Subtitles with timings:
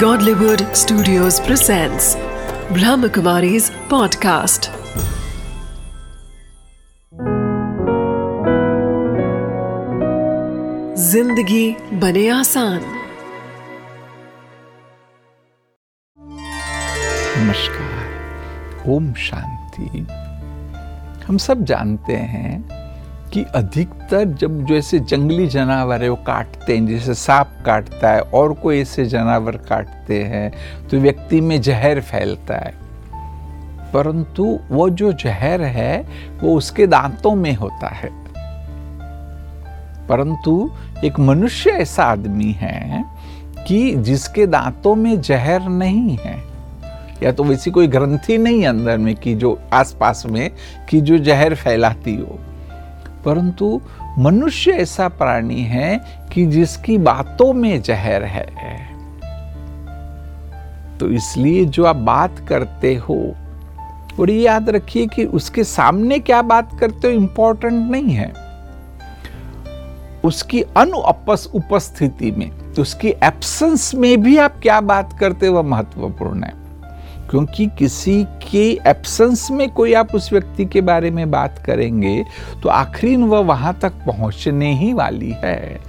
[0.00, 2.16] Godlywood Studios presents
[2.76, 4.68] Brahmakumari's podcast.
[11.10, 11.64] ज़िंदगी
[12.00, 12.80] बने आसान
[17.38, 20.06] नमस्कार ओम शांति
[21.26, 22.52] हम सब जानते हैं
[23.36, 28.20] कि अधिकतर जब जो ऐसे जंगली जानवर है, वो काटते हैं, जैसे सांप काटता है
[28.20, 30.52] और कोई ऐसे जानवर काटते हैं
[30.88, 32.74] तो व्यक्ति में जहर फैलता है।
[33.92, 36.08] परंतु वो जो जहर है,
[36.42, 38.08] वो उसके दांतों में होता है।
[40.06, 40.70] परंतु
[41.04, 43.04] एक मनुष्य ऐसा आदमी है
[43.68, 46.42] कि जिसके दांतों में जहर नहीं है,
[47.22, 50.50] या तो वैसी कोई ग्रंथि नहीं अंदर में कि जो आसपास में
[50.88, 52.38] कि जो जहर फैलाती हो।
[53.26, 53.80] परंतु
[54.18, 56.00] मनुष्य ऐसा प्राणी है
[56.32, 58.46] कि जिसकी बातों में जहर है।
[60.98, 63.34] तो इसलिए जो आप बात करते हो,
[64.20, 68.32] और ये याद रखिए कि उसके सामने क्या बात करते हो इंपॉर्टेंट नहीं है।
[70.24, 76.44] उसकी अनुपस उपस्थिति में, उसकी एब्सेंस में भी आप क्या बात करते हो, वह महत्वपूर्ण
[76.44, 76.65] है।
[77.30, 82.24] क्योंकि किसी के एब्सेंस में कोई आप उस व्यक्ति के बारे में बात करेंगे
[82.62, 85.80] तो आखिरी वह वहाँ तक पहुँचने ही वाली है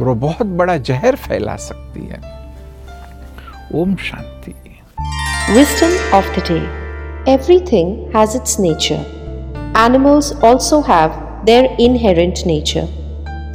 [0.00, 2.20] और वह बहुत बड़ा जहर फैला सकती है।
[3.74, 4.54] Om Shanti.
[5.54, 11.08] Wisdom of the day everything has its nature animals also have
[11.44, 12.88] their inherent nature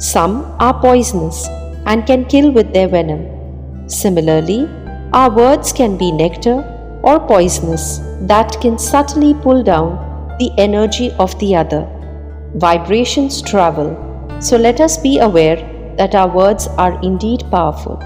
[0.00, 1.44] some are poisonous
[1.88, 4.60] and can kill with their venom similarly
[5.14, 11.54] our words can be nectar or poisonous that can subtly pull down the energy of the
[11.54, 11.86] other.
[12.54, 13.96] Vibrations travel,
[14.40, 15.56] so let us be aware
[15.96, 18.02] that our words are indeed powerful.